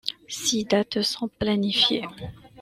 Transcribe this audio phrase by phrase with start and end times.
[0.27, 2.07] Six dates sont planifiées.